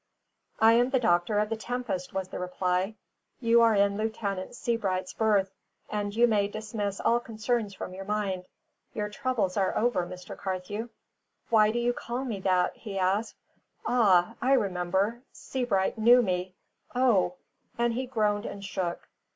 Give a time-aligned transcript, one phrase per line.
[0.59, 2.95] "I am the doctor of the Tempest," was the reply.
[3.39, 5.51] "You are in Lieutenant Sebright's berth,
[5.91, 8.47] and you may dismiss all concern from your mind.
[8.95, 10.35] Your troubles are over, Mr.
[10.35, 10.89] Carthew."
[11.51, 13.35] "Why do you call me that?" he asked.
[13.85, 16.55] "Ah, I remember Sebright knew me!
[16.95, 17.35] O!"
[17.77, 19.07] and he groaned and shook.